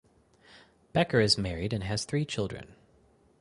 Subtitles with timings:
[0.93, 2.73] Becker is married and has three children.